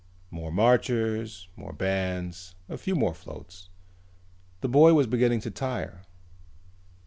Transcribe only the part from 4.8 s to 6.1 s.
was beginning to tire.